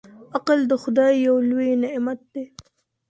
عقل 0.37 0.59
د 0.71 0.73
خدای 0.83 1.13
يو 1.27 1.35
لوی 1.49 1.69
نعمت 1.83 2.19
دی. 2.33 2.45